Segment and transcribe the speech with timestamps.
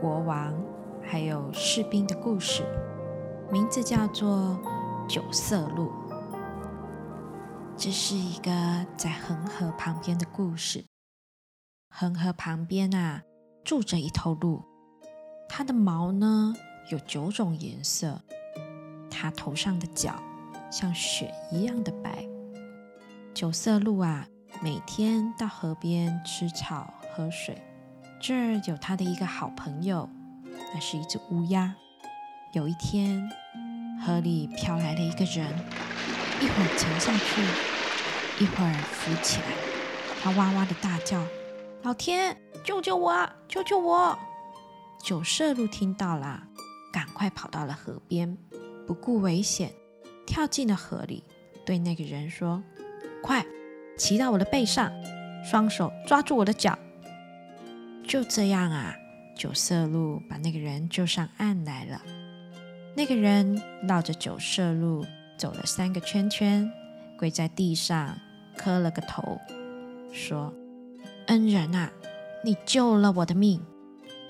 [0.00, 0.54] 国王
[1.02, 2.62] 还有士兵的故事。
[3.50, 4.58] 名字叫做
[5.06, 5.88] 《九色鹿》，
[7.76, 8.50] 这是一个
[8.96, 10.84] 在恒河旁边的故事。
[11.88, 13.22] 恒河旁边啊，
[13.64, 14.64] 住着一头鹿，
[15.48, 16.54] 它的毛呢
[16.90, 18.20] 有九种颜色，
[19.08, 20.20] 它头上的角
[20.70, 22.26] 像雪一样的白。
[23.32, 24.26] 九色鹿啊，
[24.60, 27.62] 每天到河边吃草喝水。
[28.18, 30.08] 这儿有他的一个好朋友，
[30.74, 31.74] 那是一只乌鸦。
[32.52, 33.30] 有一天，
[34.04, 35.46] 河里飘来了一个人，
[36.40, 39.46] 一会儿沉下去，一会儿浮起来。
[40.22, 41.22] 他哇哇的大叫
[41.84, 43.28] ：“老天，救救我！
[43.46, 44.18] 救救我！”
[45.04, 46.42] 九色鹿听到了，
[46.92, 48.36] 赶快跑到了河边，
[48.86, 49.70] 不顾危险，
[50.26, 51.22] 跳进了河里，
[51.64, 52.62] 对那个人说
[53.22, 53.44] ：“快，
[53.98, 54.90] 骑到我的背上，
[55.44, 56.76] 双手抓住我的脚。”
[58.08, 58.94] 就这样啊，
[59.36, 62.00] 九色鹿把那个人救上岸来了。
[62.94, 65.04] 那个人绕着九色鹿
[65.36, 66.70] 走了三个圈圈，
[67.18, 68.16] 跪在地上
[68.56, 69.38] 磕了个头，
[70.12, 70.54] 说
[71.26, 71.90] ：“恩人啊，
[72.44, 73.60] 你救了我的命，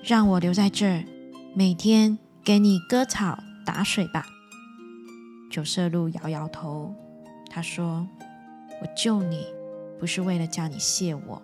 [0.03, 1.05] 让我留在这儿，
[1.53, 4.25] 每天给你割草打水吧。”
[5.51, 6.93] 九色鹿摇摇头，
[7.49, 8.07] 他说
[8.81, 9.45] ：“我救你，
[9.99, 11.41] 不是为了叫你谢我，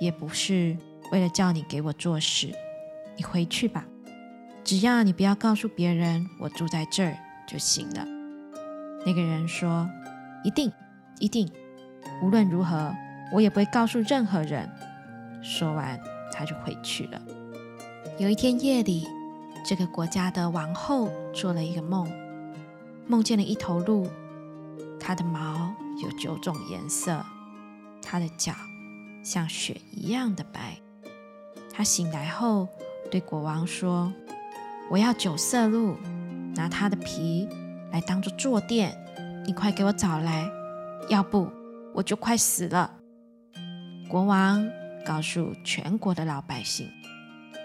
[0.00, 0.76] 也不是
[1.10, 2.54] 为了叫你给我做事，
[3.16, 3.84] 你回去吧。”
[4.62, 7.16] 只要你不要告诉别人我住在这儿
[7.48, 8.06] 就行了。
[9.06, 9.88] 那个人说
[10.44, 10.70] ：“一定，
[11.18, 11.50] 一定，
[12.22, 12.94] 无论如何，
[13.32, 14.70] 我也不会告诉任何人。”
[15.42, 15.98] 说完，
[16.30, 17.20] 他就回去了。
[18.18, 19.08] 有一天夜里，
[19.64, 22.06] 这个国家的王后做了一个梦，
[23.06, 24.08] 梦见了一头鹿，
[25.00, 27.24] 它的毛有九种颜色，
[28.02, 28.52] 它的脚
[29.24, 30.76] 像雪一样的白。
[31.80, 32.68] 他醒来后
[33.10, 34.12] 对国王说。
[34.90, 35.96] 我要九色鹿，
[36.54, 37.48] 拿它的皮
[37.90, 38.94] 来当做坐垫，
[39.46, 40.46] 你快给我找来，
[41.08, 41.50] 要不
[41.94, 42.98] 我就快死了。
[44.10, 44.68] 国王
[45.06, 46.86] 告诉全国的老百姓，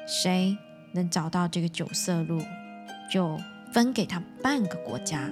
[0.07, 0.57] 谁
[0.93, 2.41] 能找到这个九色鹿，
[3.11, 3.37] 就
[3.73, 5.29] 分给他半个国家，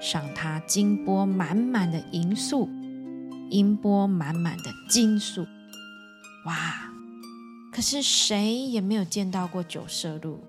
[0.00, 2.68] 赏他金钵满满的银粟，
[3.50, 5.44] 银钵满满的金粟。
[6.44, 6.85] 哇！
[7.76, 10.40] 可是谁也没有见到过九色鹿。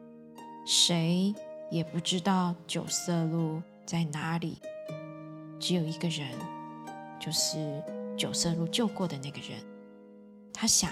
[0.65, 1.35] 谁
[1.69, 4.57] 也不知道九色鹿在哪里，
[5.59, 6.25] 只有一个人，
[7.19, 7.83] 就是
[8.15, 9.59] 九色鹿救过的那个人。
[10.53, 10.89] 他想，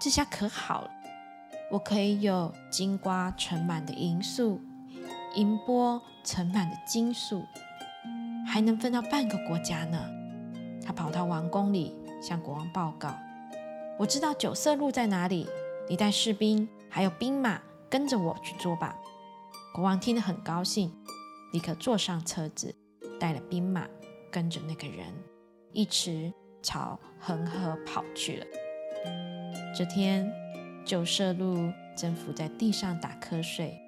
[0.00, 0.90] 这下可好了，
[1.70, 4.58] 我可以有金瓜盛满的银粟，
[5.34, 7.44] 银钵盛满的金粟，
[8.46, 10.10] 还能分到半个国家呢。
[10.82, 13.14] 他跑到王宫里向国王报告
[13.98, 15.46] ：“我知道九色鹿在哪里，
[15.88, 17.60] 你带士兵还有兵马。”
[17.90, 18.96] 跟着我去做吧。
[19.72, 20.92] 国王听得很高兴，
[21.52, 22.74] 立刻坐上车子，
[23.20, 23.86] 带了兵马，
[24.32, 25.06] 跟着那个人
[25.72, 28.46] 一直朝恒河跑去了。
[29.78, 30.28] 这天，
[30.84, 33.78] 九色鹿正伏在地上打瞌睡，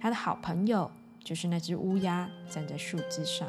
[0.00, 0.90] 他的好朋友
[1.22, 3.48] 就是那只乌鸦，站在树枝上，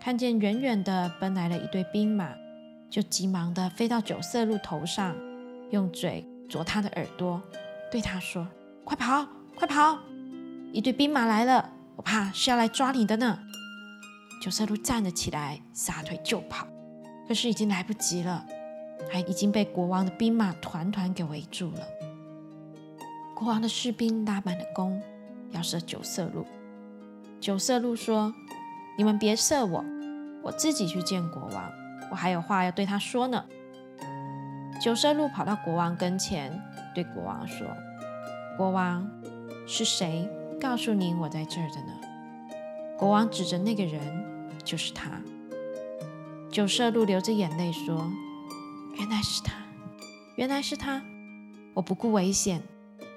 [0.00, 2.32] 看见远远的奔来了一队兵马，
[2.94, 5.16] 就急忙的飞到九色鹿头上，
[5.72, 7.42] 用嘴啄他的耳朵，
[7.90, 8.46] 对他说。
[8.84, 9.26] 快跑！
[9.56, 9.98] 快跑！
[10.72, 13.40] 一队兵马来了，我怕是要来抓你的呢。
[14.40, 16.68] 九色鹿站了起来，撒腿就跑，
[17.26, 18.46] 可是已经来不及了，
[19.10, 21.80] 还已经被国王的兵马团团给围住了。
[23.34, 25.02] 国王的士兵拉满了弓，
[25.50, 26.46] 要射九色鹿。
[27.40, 28.32] 九色鹿说
[28.96, 29.84] ：“你们别射我，
[30.44, 31.72] 我自己去见国王，
[32.10, 33.44] 我还有话要对他说呢。”
[34.80, 36.60] 九色鹿跑到国王跟前，
[36.94, 37.66] 对国王说。
[38.56, 39.08] 国王
[39.66, 40.28] 是谁
[40.60, 41.92] 告诉您我在这儿的呢？
[42.98, 44.00] 国王指着那个人，
[44.62, 45.10] 就是他。
[46.50, 48.08] 九色鹿流着眼泪说
[48.98, 49.54] ：“原来是他，
[50.36, 51.02] 原来是他！
[51.72, 52.62] 我不顾危险，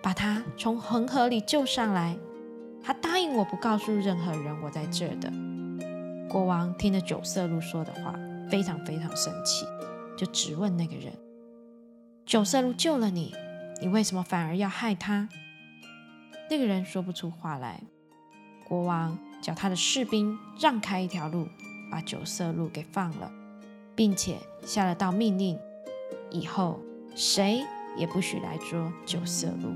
[0.01, 2.17] 把他从恒河里救上来。
[2.83, 5.31] 他答应我不告诉任何人我在这儿的。”
[6.29, 8.13] 国王听了九色鹿说的话，
[8.49, 9.65] 非常非常生气，
[10.17, 11.13] 就质问那个人
[12.25, 13.33] ：“九色鹿救了你，
[13.81, 15.29] 你为什么反而要害他？”
[16.49, 17.81] 那个人说不出话来。
[18.67, 21.47] 国王叫他的士兵让开一条路，
[21.89, 23.31] 把九色鹿给放了，
[23.95, 25.57] 并且下了道命令：
[26.29, 26.79] 以后
[27.15, 27.63] 谁
[27.97, 29.69] 也不许来捉九色鹿。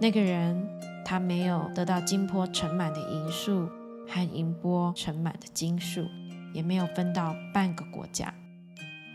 [0.00, 0.68] 那个人
[1.04, 3.68] 他没有得到金坡盛满的银树
[4.08, 6.04] 和银钵盛满的金树，
[6.52, 8.34] 也没有分到半个国家。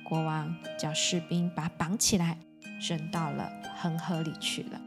[0.03, 2.37] 国王叫士兵把他绑起来，
[2.87, 4.81] 扔到了恒河里去了。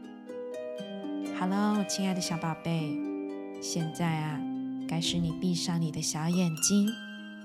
[1.37, 2.95] 好了，我亲爱的小宝贝。
[3.61, 4.39] 现在啊，
[4.87, 6.87] 该是你闭上你的小眼睛，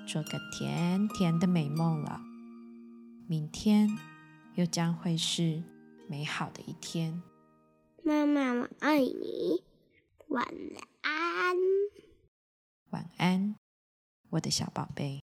[0.06, 2.20] 做个甜甜的美梦了。
[3.26, 3.88] 明天
[4.56, 5.62] 又将会是
[6.08, 7.22] 美好的一天。
[8.04, 9.62] 妈妈，我爱你，
[10.28, 10.44] 晚
[11.02, 11.56] 安。
[12.90, 13.54] 晚安，
[14.30, 15.18] 我的小宝贝。